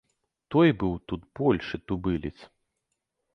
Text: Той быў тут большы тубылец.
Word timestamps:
Той 0.53 0.71
быў 0.83 0.95
тут 1.11 1.27
большы 1.41 1.75
тубылец. 1.91 2.33